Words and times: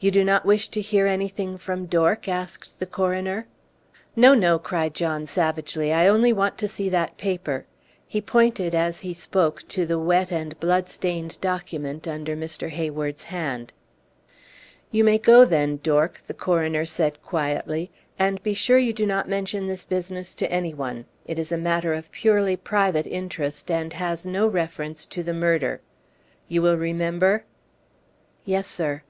"You 0.00 0.10
do 0.10 0.24
not 0.24 0.46
wish 0.46 0.68
to 0.70 0.80
hear 0.80 1.06
anything 1.06 1.58
from 1.58 1.84
Dork?" 1.84 2.26
asked 2.26 2.80
the 2.80 2.86
coroner. 2.86 3.48
"No, 4.16 4.32
no!" 4.32 4.58
cried 4.58 4.94
John, 4.94 5.26
savagely. 5.26 5.92
"I 5.92 6.08
only 6.08 6.32
want 6.32 6.56
to 6.56 6.66
see 6.66 6.88
that 6.88 7.18
paper." 7.18 7.66
He 8.06 8.22
pointed 8.22 8.74
as 8.74 9.00
he 9.00 9.12
spoke 9.12 9.68
to 9.68 9.84
the 9.84 9.98
wet 9.98 10.30
and 10.32 10.58
blood 10.58 10.88
stained 10.88 11.38
document 11.42 12.08
under 12.08 12.34
Mr. 12.34 12.70
Hayward's 12.70 13.24
hand. 13.24 13.74
"You 14.90 15.04
may 15.04 15.18
go, 15.18 15.44
then, 15.44 15.78
Dork," 15.82 16.20
the 16.26 16.32
coroner 16.32 16.86
said, 16.86 17.20
quietly, 17.22 17.90
"and 18.18 18.42
be 18.42 18.54
sure 18.54 18.78
you 18.78 18.94
do 18.94 19.04
not 19.04 19.28
mention 19.28 19.66
this 19.66 19.84
business 19.84 20.32
to 20.36 20.50
any 20.50 20.72
one. 20.72 21.04
It 21.26 21.38
is 21.38 21.52
a 21.52 21.58
matter 21.58 21.92
of 21.92 22.10
purely 22.10 22.56
private 22.56 23.06
interest, 23.06 23.70
and 23.70 23.92
has 23.92 24.26
no 24.26 24.46
reference 24.46 25.04
to 25.08 25.22
the 25.22 25.34
murder. 25.34 25.82
You 26.48 26.62
will 26.62 26.78
remember?" 26.78 27.44
"Yes, 28.46 28.66
sir." 28.66 29.02